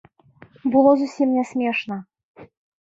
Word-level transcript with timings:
Было 0.75 0.95
зусім 1.03 1.37
не 1.39 1.43
смешна. 1.51 2.03